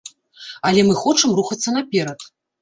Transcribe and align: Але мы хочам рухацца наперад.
Але 0.69 0.85
мы 0.87 0.95
хочам 1.01 1.35
рухацца 1.41 1.69
наперад. 1.77 2.19